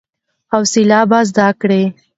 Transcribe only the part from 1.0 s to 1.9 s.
به زده کړې!